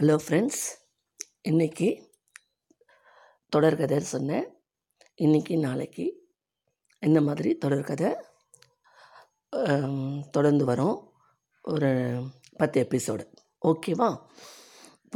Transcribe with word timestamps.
Hello 0.00 0.14
friends 0.24 0.62
இன்றைக்கி 1.48 1.88
தொடர்கதை 3.54 3.96
சொன்னேன். 4.10 4.46
இன்றைக்கி 5.24 5.54
நாளைக்கு 5.64 6.04
இந்த 7.00 7.20
மாதிரி 7.20 7.50
தொடர்கதை 7.64 8.10
தொடர்ந்து 10.30 10.64
வரும். 10.70 10.96
ஒரு 11.72 11.90
பத்து 12.60 12.84
எபிசோடு 12.84 13.24
ஓகேவா 13.70 14.08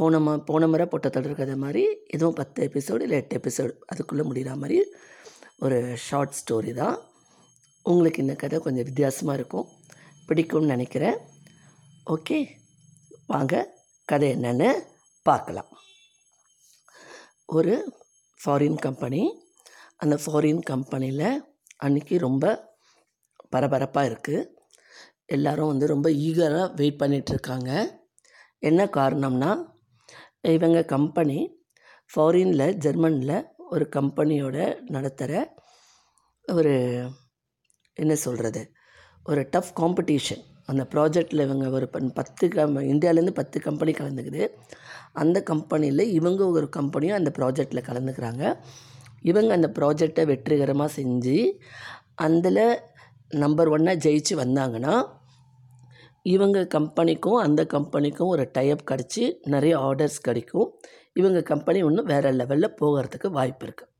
போன 0.01 0.19
மா 0.25 0.37
போன 0.49 0.67
முறை 0.67 0.85
போட்ட 0.91 1.09
தொடர்கதை 1.17 1.55
மாதிரி 1.65 1.85
இதுவும் 2.15 2.37
பத்து 2.41 2.67
எபிசோடு 2.67 3.05
இல்லை 3.07 3.19
எட்டு 3.21 3.39
எபிசோடு 3.39 3.73
அதுக்குள்ளே 3.85 4.25
முடிகிற 4.29 4.55
மாதிரி 4.63 4.79
ஒரு 5.57 5.79
ஷார்ட் 6.07 6.37
ஸ்டோரி 6.41 6.73
தான். 6.73 6.99
உங்களுக்கு 7.81 8.25
இந்த 8.25 8.35
கதை 8.43 8.59
கொஞ்சம் 8.59 8.89
வித்தியாசமாக 8.91 9.39
இருக்கும். 9.39 9.67
பிடிக்கும்னு 10.27 10.73
நினைக்கிறேன். 10.75 11.17
ஓகே 12.15 12.39
வாங்க. 13.27 13.74
கதை 14.05 14.27
என்னென்னு 14.31 14.69
பார்க்கலாம். 15.25 15.69
ஒரு 17.45 17.73
ஃபாரின் 18.39 18.75
கம்பெனி 18.75 19.21
அந்த 19.97 20.15
ஃபாரின் 20.25 20.61
கம்பெனியில் 20.61 21.27
அன்றைக்கி 21.85 22.17
ரொம்ப 22.17 22.45
பரபரப்பாக 23.49 24.09
இருக்குது 24.09 24.49
எல்லாரும் 25.25 25.67
வந்து 25.67 25.87
ரொம்ப 25.87 26.09
ஈகராக 26.09 26.73
வெயிட் 26.75 27.01
பண்ணிகிட்ருக்காங்க 27.01 27.71
என்ன 28.59 28.85
காரணம்னா 28.85 29.51
இவங்க 30.41 30.85
கம்பெனி 30.85 31.39
ஃபாரினில் 32.15 32.77
ஜெர்மனில் 32.77 33.37
ஒரு 33.69 33.89
கம்பெனியோட 33.95 34.57
நடத்துகிற 34.85 35.55
ஒரு 36.45 36.73
என்ன 37.93 38.13
சொல்கிறது 38.15 38.61
ஒரு 39.23 39.41
டஃப் 39.51 39.73
காம்படிஷன் 39.79 40.43
அந்த 40.69 40.83
ப்ராஜெக்டில் 40.93 41.45
இவங்க 41.47 41.65
ஒரு 41.69 41.87
பத்து 42.19 42.47
கம் 42.47 42.77
இந்தியாவிலேருந்து 42.93 43.39
பத்து 43.39 43.57
கம்பெனி 43.61 43.91
கலந்துக்குது. 43.91 44.43
அந்த 45.13 45.37
கம்பெனியில் 45.43 46.03
இவங்க 46.19 46.41
ஒரு 46.57 46.69
கம்பெனியும் 46.77 47.19
அந்த 47.19 47.31
ப்ராஜெக்டில் 47.37 47.87
கலந்துக்கிறாங்க. 47.89 48.43
இவங்க 49.21 49.51
அந்த 49.53 49.69
ப்ராஜெக்டை 49.79 50.25
வெற்றிகரமாக 50.25 50.95
செஞ்சு 50.97 51.37
அதில் 52.27 52.65
நம்பர் 53.43 53.69
ஒன்னாக 53.69 54.01
ஜெயிச்சு 54.05 54.33
வந்தாங்கன்னா 54.43 54.95
இவங்க 56.35 56.59
கம்பெனிக்கும் 56.75 57.39
அந்த 57.45 57.61
கம்பெனிக்கும் 57.65 58.31
ஒரு 58.33 58.45
டைப் 58.51 58.81
கிடச்சி 58.91 59.23
நிறைய 59.53 59.73
ஆர்டர்ஸ் 59.79 60.19
கிடைக்கும். 60.21 60.67
இவங்க 61.13 61.41
கம்பெனி 61.41 61.79
இன்னும் 61.79 62.09
வேறு 62.13 62.31
லெவலில் 62.31 62.77
போகிறதுக்கு 62.81 63.27
வாய்ப்பு 63.37 63.65
இருக்குது 63.67 63.91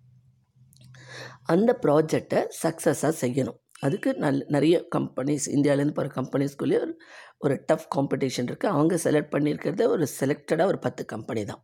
அந்த 1.53 1.72
ப்ராஜெக்டை 1.83 2.39
சக்ஸஸாக 2.63 3.13
செய்யணும். 3.22 3.59
அதுக்கு 3.86 4.09
நல் 4.23 4.41
நிறைய 4.55 4.75
கம்பெனிஸ் 4.95 5.45
இந்தியாவிலேருந்து 5.55 5.95
போகிற 5.97 6.14
கம்பெனிஸ்குள்ளேயே 6.19 6.80
ஒரு 6.86 6.94
ஒரு 7.38 7.55
டஃப் 7.69 7.88
காம்படிஷன் 7.95 8.47
இருக்குது 8.50 8.73
அவங்க 8.75 8.95
செலக்ட் 9.03 9.33
பண்ணியிருக்கிறத 9.33 9.88
ஒரு 9.88 10.05
செலக்டடாக 10.19 10.72
ஒரு 10.72 10.80
பத்து 10.86 11.03
கம்பெனி 11.14 11.44
தான். 11.45 11.61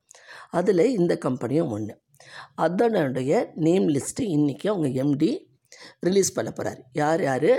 அதில் 0.52 0.84
இந்த 1.00 1.14
கம்பெனியும் 1.26 1.72
ஒன்று 1.76 1.96
அதனுடைய 2.66 3.34
நேம் 3.68 3.88
லிஸ்ட்டு 3.96 4.26
இன்றைக்கி 4.36 4.68
அவங்க 4.74 4.90
எம்டி 5.04 5.32
ரிலீஸ் 6.00 6.36
பண்ண 6.36 6.50
போகிறார் 6.52 6.82
யார் 7.02 7.22
யார்? 7.30 7.52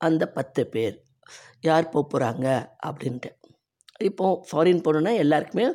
அந்த 0.00 0.24
பத்து 0.36 0.62
பேர். 0.74 0.96
யார் 1.60 1.88
போக 1.88 2.04
போகிறாங்க 2.12 2.46
அப்படின்ட்டு. 2.86 3.30
இப்போது 4.08 4.42
ஃபாரின் 4.48 4.84
போகணுன்னா 4.86 5.12
எல்லாருக்குமே 5.24 5.66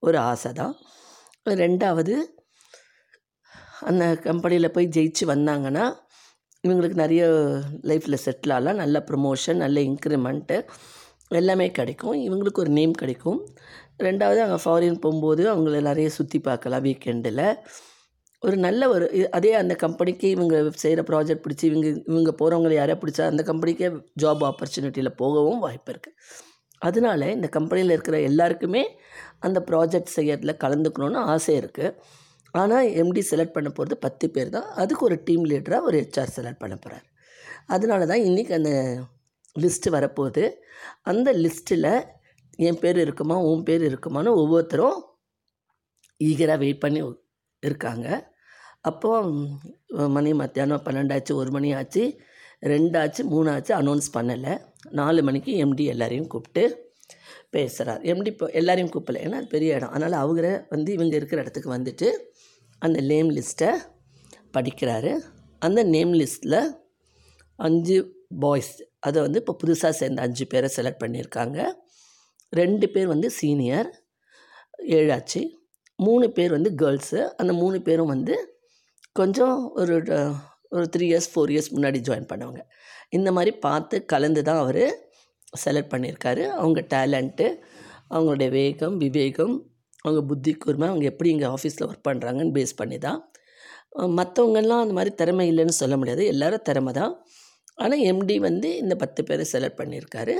ஒரு 0.00 0.18
ஆசை 0.30 0.52
தான். 0.60 0.74
ரெண்டாவது 1.62 2.14
அந்த 3.80 4.04
கம்பெனியில் 4.26 4.74
போய் 4.76 4.94
ஜெயிச்சு 4.96 5.24
வந்தாங்கன்னா 5.26 5.84
இவங்களுக்கு 6.64 6.98
நிறைய 7.04 7.22
லைஃப்பில் 7.90 8.22
செட்டில் 8.24 8.54
ஆகலாம். 8.56 8.80
நல்ல 8.84 8.98
ப்ரமோஷன் 9.10 9.62
நல்ல 9.64 9.78
இன்க்ரிமெண்ட்டு 9.90 10.56
எல்லாமே 11.40 11.66
கிடைக்கும். 11.70 12.16
இவங்களுக்கு 12.26 12.62
ஒரு 12.64 12.70
நேம் 12.70 12.94
கிடைக்கும். 13.02 13.40
ரெண்டாவது 14.02 14.40
அங்கே 14.44 14.60
ஃபாரின் 14.64 15.02
போகும்போது 15.02 15.42
அவங்கள 15.50 15.80
நிறைய 15.80 16.08
சுற்றி 16.10 16.38
பார்க்கலாம் 16.40 16.86
வீக்கெண்டில் 16.86 17.44
ஒரு 18.42 18.56
நல்ல 18.56 18.82
ஒரு 18.88 19.06
அதே 19.30 19.52
அந்த 19.54 19.74
கம்பெனிக்கு 19.74 20.26
இவங்க 20.28 20.56
செய்கிற 20.76 21.02
ப்ராஜெக்ட் 21.10 21.44
பிடிச்சி 21.44 21.64
இவங்க 21.70 21.86
இவங்க 22.10 22.30
போகிறவங்களை 22.40 22.74
யாரையா 22.76 22.98
பிடிச்சா 23.00 23.26
அந்த 23.26 23.42
கம்பெனிக்கே 23.42 23.88
ஜாப் 24.22 24.42
ஆப்பர்ச்சுனிட்டியில் 24.44 25.16
போகவும் 25.16 25.58
வாய்ப்பு 25.58 25.92
இருக்குது 25.92 26.18
அதனால 26.82 27.30
இந்த 27.30 27.48
கம்பெனியில் 27.48 27.94
இருக்கிற 27.94 28.16
எல்லாருக்குமே 28.20 28.82
அந்த 29.40 29.58
ப்ராஜெக்ட் 29.70 30.16
செய்யறதுல 30.16 30.54
கலந்துக்கணுன்னு 30.64 31.20
ஆசை 31.26 31.54
இருக்குது 31.56 31.94
ஆனால் 32.60 32.88
எம்டி 33.02 33.22
செலக்ட் 33.30 33.56
பண்ண 33.56 33.68
போகிறது 33.76 33.96
பத்து 34.04 34.26
பேர் 34.34 34.54
தான். 34.56 34.68
அதுக்கு 34.82 35.02
ஒரு 35.08 35.16
டீம் 35.28 35.44
லீடராக 35.50 35.88
ஒரு 35.88 35.96
ஹெச்ஆர் 36.02 36.34
செலக்ட் 36.36 36.62
பண்ண 36.62 36.74
போகிறார் 36.84 37.06
அதனால 37.74 38.06
தான் 38.10 38.24
இன்றைக்கி 38.28 38.52
அந்த 38.58 38.72
லிஸ்ட்டு 39.62 39.94
வரப்போகுது. 39.96 40.44
அந்த 41.10 41.28
லிஸ்ட்டில் 41.44 41.90
என் 42.68 42.80
பேர் 42.82 42.98
இருக்குமா 43.04 43.36
உன் 43.50 43.64
பேர் 43.68 43.84
இருக்குமான்னு 43.90 44.32
ஒவ்வொருத்தரும் 44.42 44.98
ஈகராக 46.20 46.58
வெயிட் 46.62 46.82
பண்ணி 46.84 47.00
இருக்காங்க. 47.62 48.08
அப்போது 48.90 50.08
மணி 50.16 50.30
மத்தியானம் 50.42 50.84
பன்னெண்டாச்சு 50.86 51.32
ஒரு 51.40 51.50
மணி 51.56 51.68
ஆச்சு 51.80 52.02
ரெண்டாச்சு 52.72 53.22
மூணாச்சு 53.32 53.72
அனௌன்ஸ் 53.80 54.08
பண்ணலை. 54.16 54.54
நாலு 54.98 55.20
மணிக்கு 55.28 55.52
எம்டி 55.64 55.84
எல்லாரையும் 55.94 56.30
கூப்பிட்டு 56.32 56.64
பேசுகிறார் 57.50 58.00
எம்டி 58.10 58.26
இப்போ 58.26 58.46
எல்லாரையும் 58.60 58.92
கூப்பிடல. 58.94 59.22
ஏன்னா 59.26 59.38
அது 59.40 59.46
பெரிய 59.46 59.76
இடம். 59.78 59.90
அதனால் 59.90 60.16
அவரை 60.24 60.52
வந்து 60.68 60.92
இவங்க 60.92 61.14
இருக்கிற 61.16 61.40
இடத்துக்கு 61.40 61.70
வந்துட்டு 61.76 62.08
அந்த 62.78 63.00
நேம் 63.00 63.30
லிஸ்ட்டை 63.30 63.70
படிக்கிறாரு. 64.56 65.12
அந்த 65.58 65.80
நேம் 65.94 66.12
லிஸ்ட்டில் 66.12 66.60
அஞ்சு 67.58 67.96
பாய்ஸ் 68.40 68.72
அதை 69.00 69.18
வந்து 69.22 69.40
இப்போ 69.42 69.54
புதுசாக 69.62 69.92
சேர்ந்த 70.00 70.22
அஞ்சு 70.22 70.44
பேரை 70.46 70.68
செலக்ட் 70.76 71.02
பண்ணியிருக்காங்க. 71.04 71.58
ரெண்டு 72.48 72.86
பேர் 72.88 73.06
வந்து 73.06 73.30
சீனியர் 73.30 73.88
ஏழாச்சு. 74.98 75.42
மூணு 75.98 76.26
பேர் 76.30 76.50
வந்து 76.50 76.70
கேர்ள்ஸு 76.82 77.20
அந்த 77.40 77.52
மூணு 77.52 77.78
பேரும் 77.82 78.12
வந்து 78.14 78.34
கொஞ்சம் 79.12 79.56
ஒரு 79.80 79.94
ஒரு 80.76 80.86
த்ரீ 80.96 81.06
இயர்ஸ் 81.10 81.28
ஃபோர் 81.32 81.50
இயர்ஸ் 81.54 81.70
முன்னாடி 81.74 81.98
ஜாயின் 82.08 82.30
பண்ணவங்க. 82.32 82.60
இந்த 83.10 83.28
மாதிரி 83.32 83.52
பார்த்து 83.66 83.96
கலந்து 84.12 84.42
தான் 84.42 84.60
அவர் 84.64 84.84
செலக்ட் 85.64 85.92
பண்ணியிருக்காரு 85.92 86.42
அவங்க 86.60 86.80
டேலண்ட்டு 86.94 87.46
அவங்களுடைய 88.10 88.48
வேகம் 88.58 88.96
விவேகம் 88.96 89.54
அவங்க 90.02 90.20
புத்தி 90.30 90.52
கூர்மை 90.54 90.86
அவங்க 90.88 91.06
எப்படி 91.12 91.30
இங்கே 91.30 91.48
ஆஃபீஸில் 91.54 91.86
ஒர்க் 91.88 92.06
பண்ணுறாங்கன்னு 92.08 92.54
பேஸ் 92.56 92.74
பண்ணி 92.76 92.98
தான் 92.98 93.20
மற்றவங்கெல்லாம் 94.18 94.82
அந்த 94.84 94.94
மாதிரி 94.98 95.10
திறமை 95.14 95.44
இல்லைன்னு 95.52 95.74
சொல்ல 95.82 95.94
முடியாது. 95.96 96.22
எல்லோரும் 96.26 96.66
திறமை 96.68 96.92
தான். 96.92 97.12
ஆனால் 97.74 98.02
எம்டி 98.10 98.36
வந்து 98.38 98.68
இந்த 98.76 98.94
பத்து 98.96 99.20
பேரை 99.24 99.44
செலக்ட் 99.52 99.80
பண்ணியிருக்காரு 99.80 100.34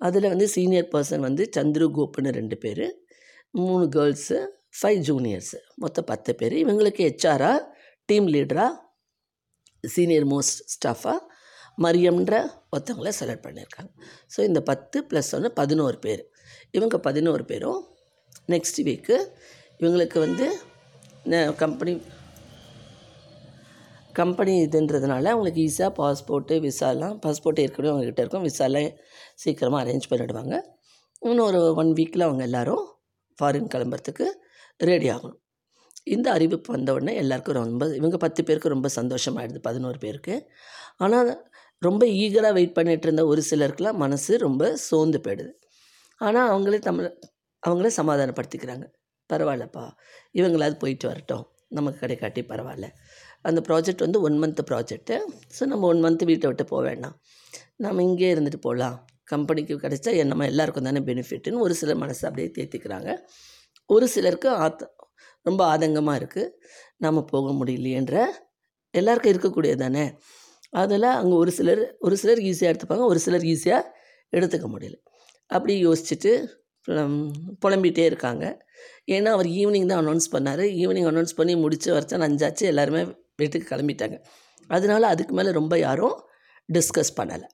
அதில் 0.00 0.30
வந்து 0.32 0.46
சீனியர் 0.48 0.88
பர்சன் 0.94 1.24
வந்து 1.28 1.42
சந்துரு 1.56 1.86
கோப்புன்னு 1.96 2.30
ரெண்டு 2.38 2.56
பேர். 2.58 2.86
மூணு 3.50 3.84
கேர்ள்ஸு 3.96 4.38
ஃபைவ் 4.78 5.00
ஜூனியர்ஸு 5.08 5.58
மொத்தம் 5.82 6.08
பத்து 6.12 6.30
பேர். 6.34 6.54
இவங்களுக்கு 6.64 7.02
ஹெச்ஆராக 7.08 7.58
டீம் 8.08 8.26
லீடராக 8.26 8.72
சீனியர் 9.84 10.26
மோஸ்ட் 10.26 10.60
ஸ்டாஃபாக 10.74 11.18
மரியம்ன்ற 11.78 12.34
ஒருத்தவங்கள 12.74 13.10
செலக்ட் 13.20 13.44
பண்ணியிருக்காங்க. 13.46 13.90
ஸோ 14.34 14.40
இந்த 14.48 14.60
பத்து 14.70 14.98
ப்ளஸ் 15.10 15.30
ஒன்று 15.36 15.50
பதினோரு 15.60 15.98
பேர். 16.04 16.22
இவங்க 16.76 16.96
பதினோரு 17.06 17.44
பேரும் 17.50 17.80
நெக்ஸ்ட் 18.54 18.80
வீக்கு 18.88 19.16
இவங்களுக்கு 19.82 20.18
வந்து 20.26 20.46
கம்பெனி 21.62 21.94
கம்பெனி 24.18 24.52
இதுன்றதுனால 24.64 25.30
அவங்களுக்கு 25.34 25.60
ஈஸியாக 25.68 25.92
பாஸ்போர்ட்டு 26.00 26.56
விசாலாம் 26.66 27.14
பாஸ்போர்ட் 27.22 27.62
ஏற்கனவே 27.62 27.90
அவங்கக்கிட்ட 27.92 28.24
இருக்கும். 28.24 28.44
விசாலாம் 28.48 28.90
சீக்கிரமாக 29.42 29.80
அரேஞ்ச் 29.84 30.10
பண்ணிவிடுவாங்க 30.10 30.54
இன்னும் 31.28 31.46
ஒரு 31.50 31.60
ஒன் 31.80 31.90
வீக்கில் 31.98 32.26
அவங்க 32.26 32.42
எல்லாரும் 32.48 32.84
ஃபாரின் 33.38 33.72
கிளம்புறதுக்கு 33.72 34.26
ரெடி 34.90 35.08
ஆகணும். 35.14 35.40
இந்த 36.14 36.26
அறிவிப்பு 36.36 36.70
வந்த 36.76 36.92
உடனே 36.96 37.12
எல்லாருக்கும் 37.22 37.58
ரொம்ப 37.60 37.84
இவங்க 37.98 38.16
பத்து 38.24 38.40
பேருக்கு 38.48 38.74
ரொம்ப 38.74 38.88
சந்தோஷமாயிடுது 38.98 39.60
பதினோரு 39.68 39.98
பேருக்கு. 40.04 40.34
ஆனால் 41.04 41.30
ரொம்ப 41.82 42.02
ஈகராக 42.22 42.52
வெயிட் 42.58 42.76
பண்ணிட்டு 42.76 43.06
இருந்த 43.08 43.22
ஒரு 43.32 43.42
சிலருக்குலாம் 43.50 43.98
மனசு 44.04 44.32
ரொம்ப 44.46 44.62
சோர்ந்து 44.88 45.18
போயிடுது. 45.24 45.52
ஆனால் 46.20 46.48
அவங்களே 46.52 46.78
தமிழ் 46.88 47.08
அவங்களே 47.62 47.90
சமாதானப்படுத்திக்கிறாங்க. 48.00 48.86
பரவாயில்லப்பா 49.30 49.84
இவங்களாவது 50.38 50.76
போயிட்டு 50.82 51.06
வரட்டும். 51.10 51.44
நமக்கு 51.76 51.98
கிடைக்காட்டி 52.04 52.42
பரவாயில்ல. 52.52 52.88
அந்த 53.48 53.60
ப்ராஜெக்ட் 53.68 54.04
வந்து 54.06 54.20
ஒன் 54.26 54.36
மந்த் 54.42 54.62
ப்ராஜெக்ட்டு 54.70 55.16
ஸோ 55.56 55.62
நம்ம 55.72 55.86
ஒன் 55.92 56.02
மந்த் 56.04 56.24
வீட்டை 56.30 56.46
விட்டு 56.50 56.64
போக 56.72 56.82
வேண்டாம். 56.88 57.16
நம்ம 57.84 58.02
இங்கே 58.08 58.28
இருந்துட்டு 58.34 58.60
போகலாம். 58.66 58.96
கம்பெனிக்கு 59.32 59.74
கிடைச்சா 59.84 60.12
நம்ம 60.32 60.46
எல்லாருக்கும் 60.52 60.86
தானே 60.88 61.00
பெனிஃபிட்னு 61.10 61.62
ஒரு 61.66 61.74
சிலர் 61.80 62.00
மனசை 62.04 62.24
அப்படியே 62.28 62.48
தேர்த்திக்கிறாங்க 62.56 63.10
ஒரு 63.90 64.06
சிலருக்கு 64.14 64.48
ஆத்த 64.64 64.88
ரொம்ப 65.46 65.60
ஆதங்கமாக 65.72 66.20
இருக்குது 66.20 66.52
நாம் 67.04 67.20
போக 67.32 67.48
முடியலையன்ற 67.60 68.16
எல்லாருக்கும் 68.94 69.32
இருக்கக்கூடியது 69.34 69.80
தானே. 69.84 70.04
அதில் 70.80 71.08
அங்கே 71.20 71.36
ஒரு 71.42 71.52
சிலர் 71.58 71.82
ஒரு 72.06 72.16
சிலர் 72.22 72.40
ஈஸியாக 72.50 72.72
எடுத்துப்பாங்க 72.72 73.04
ஒரு 73.12 73.20
சிலர் 73.24 73.44
ஈஸியாக 73.52 73.90
எடுத்துக்க 74.36 74.66
முடியல. 74.74 74.96
அப்படி 75.50 75.74
யோசிச்சுட்டு 75.86 76.32
புலம்பிகிட்டே 77.62 78.04
இருக்காங்க. 78.10 78.44
ஏன்னா 79.14 79.30
அவர் 79.36 79.48
ஈவினிங் 79.60 79.88
தான் 79.90 80.02
அனௌன்ஸ் 80.04 80.28
பண்ணார். 80.34 80.64
ஈவினிங் 80.82 81.08
அனௌன்ஸ் 81.10 81.36
பண்ணி 81.38 81.54
முடிச்சு 81.64 81.88
வரச்சா 81.96 82.18
அஞ்சாச்சு 82.28 82.64
எல்லாருமே 82.72 83.02
வீட்டுக்கு 83.40 83.66
கிளம்பிட்டாங்க. 83.72 84.16
அதனால 84.70 85.06
அதுக்கு 85.14 85.34
மேலே 85.38 85.50
ரொம்ப 85.60 85.74
யாரும் 85.78 86.16
டிஸ்கஸ் 86.68 87.14
பண்ணலை. 87.18 87.48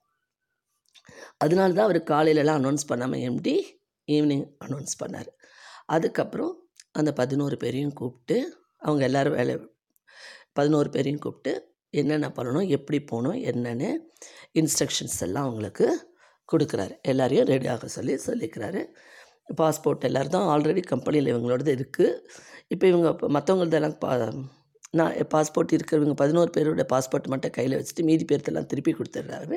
அதனால 1.44 1.72
தான் 1.76 1.88
அவர் 1.88 2.00
காலையிலலாம் 2.12 2.58
அனௌன்ஸ் 2.60 2.88
பண்ணாமல் 2.90 3.22
எம்டி 3.28 3.54
ஈவினிங் 4.08 4.46
அனௌன்ஸ் 4.64 4.94
பண்ணார். 5.02 5.30
அதுக்கப்புறம் 5.96 6.52
அந்த 6.98 7.10
பதினோரு 7.20 7.56
பேரையும் 7.62 7.96
கூப்பிட்டு 8.00 8.36
அவங்க 8.86 9.02
எல்லோரும் 9.08 9.36
வேலை 9.38 9.54
பதினோரு 10.58 10.88
பேரையும் 10.94 11.22
கூப்பிட்டு 11.24 11.52
என்னென்ன 11.90 12.28
பண்ணணும் 12.36 12.68
எப்படி 12.76 12.98
போகணும் 13.10 13.38
என்னென்னு 13.50 13.90
இன்ஸ்ட்ரக்ஷன்ஸ் 14.60 15.18
எல்லாம் 15.26 15.46
அவங்களுக்கு 15.46 15.86
கொடுக்குறாரு. 16.48 16.94
எல்லாரையும் 17.10 17.48
ரெடியாக 17.52 17.88
சொல்லி 17.96 18.14
சொல்லிக்கிறாரு. 18.26 18.82
பாஸ்போர்ட் 19.60 20.06
எல்லோரும் 20.08 20.34
தான் 20.36 20.48
ஆல்ரெடி 20.52 20.82
கம்பெனியில் 20.92 21.30
இவங்களோடது 21.32 21.70
இருக்குது 21.76 22.08
இப்போ 22.72 22.84
இவங்க 22.92 23.08
மற்றவங்களதெல்லாம் 23.36 23.96
பா 24.04 24.10
நான் 24.98 25.14
பாஸ்போர்ட் 25.34 25.74
இருக்கிறவங்க 25.76 26.14
பதினோரு 26.22 26.50
பேரோட 26.56 26.82
பாஸ்போர்ட் 26.92 27.30
மட்டும் 27.32 27.54
கையில் 27.56 27.76
வச்சுட்டு 27.78 28.02
மீதி 28.08 28.24
பேர்த்தெல்லாம் 28.30 28.68
திருப்பி 28.70 28.92
கொடுத்துட்றாரு. 28.98 29.56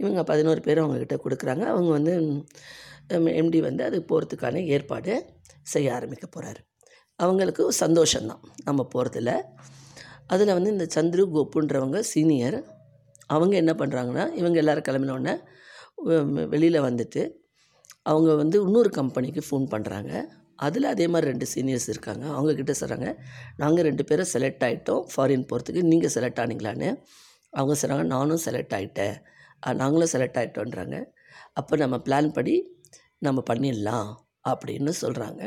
இவங்க 0.00 0.20
பதினோரு 0.30 0.60
பேர் 0.66 0.80
அவங்கக்கிட்ட 0.82 1.16
கொடுக்குறாங்க. 1.24 1.64
அவங்க 1.72 1.90
வந்து 1.98 2.14
எம்டி 3.40 3.60
வந்து 3.68 3.82
அது 3.88 3.98
போகிறதுக்கான 4.10 4.62
ஏற்பாடு 4.74 5.12
செய்ய 5.72 5.94
ஆரம்பிக்க 5.96 6.26
போகிறாரு 6.36 6.60
அவங்களுக்கு 7.18 7.62
சந்தோஷம்தான். 7.84 8.42
நம்ம 8.68 8.86
போகிறதுல 8.94 9.32
அதில் 10.32 10.56
வந்து 10.56 10.70
இந்த 10.76 10.86
சந்துரு 10.94 11.22
கோப்புன்றவங்க 11.36 11.98
சீனியர். 12.12 12.58
அவங்க 13.34 13.54
என்ன 13.62 13.72
பண்ணுறாங்கன்னா 13.80 14.24
இவங்க 14.40 14.56
எல்லோரும் 14.62 14.86
கிளம்பினோடனே 14.88 15.34
வெளியில் 16.52 16.86
வந்துட்டு 16.88 17.22
அவங்க 18.10 18.30
வந்து 18.42 18.56
இன்னொரு 18.66 18.90
கம்பெனிக்கு 18.98 19.42
ஃபோன் 19.48 19.66
பண்ணுறாங்க 19.74 20.12
அதில் 20.66 20.86
அதே 20.92 21.06
மாதிரி 21.12 21.26
ரெண்டு 21.30 21.46
சீனியர்ஸ் 21.52 21.88
இருக்காங்க. 21.92 22.24
அவங்கக்கிட்ட 22.36 22.72
சொல்கிறாங்க 22.80 23.08
நாங்கள் 23.62 23.86
ரெண்டு 23.88 24.04
பேரும் 24.08 24.30
செலக்ட் 24.34 24.64
ஆகிட்டோம் 24.68 25.02
ஃபாரின் 25.12 25.46
போகிறதுக்கு 25.50 25.82
நீங்கள் 25.92 26.12
செலக்ட் 26.16 26.40
ஆனீங்களான்னு. 26.44 26.88
அவங்க 27.52 27.74
சொல்கிறாங்க 27.80 28.06
நானும் 28.14 28.42
செலக்ட் 28.46 28.74
ஆகிட்டேன் 28.78 29.16
நாங்களும் 29.80 30.12
செலக்ட் 30.14 30.38
ஆகிட்டோன்றாங்க 30.40 30.96
அப்போ 31.60 31.74
நம்ம 31.82 31.96
பிளான் 32.06 32.28
படி 32.36 32.54
நம்ம 33.26 33.38
பண்ணிடலாம் 33.50 34.10
அப்படின்னு 34.50 34.92
சொல்கிறாங்க 35.02 35.40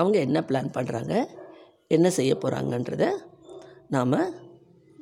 அவங்க 0.00 0.16
என்ன 0.26 0.38
பிளான் 0.48 0.70
பண்ணுறாங்க 0.76 1.14
என்ன 1.96 2.08
செய்ய 2.18 2.32
போகிறாங்கன்றத 2.42 3.06
நாம் 3.94 4.14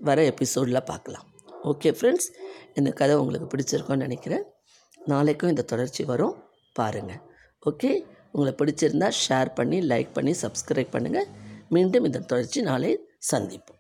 வர 0.06 0.18
எபிசோடில் 0.24 0.86
பார்க்கலாம். 0.90 1.26
ஓகே 1.64 1.90
ஃப்ரெண்ட்ஸ் 1.98 2.28
இந்த 2.74 2.90
கதை 3.00 3.14
உங்களுக்கு 3.16 3.48
பிடிச்சிருக்கோன்னு 3.52 4.04
நினைக்கிறேன். 4.06 4.44
நாளைக்கும் 5.06 5.50
இந்த 5.52 5.62
தொடர்ச்சி 5.62 6.04
வரும். 6.04 6.36
பாருங்கள் 6.78 7.20
ஓகே 7.66 7.90
உங்களை 8.32 8.52
பிடிச்சிருந்தால் 8.56 9.16
ஷேர் 9.28 9.54
பண்ணி 9.54 9.78
லைக் 9.92 10.12
பண்ணி 10.12 10.32
சப்ஸ்கிரைப் 10.42 10.92
பண்ணுங்கள் 10.94 11.28
மீண்டும் 11.68 12.04
இந்த 12.04 12.18
தொடர்ச்சி 12.32 12.60
நாளை 12.62 12.90
சந்திப்போம். 13.32 13.79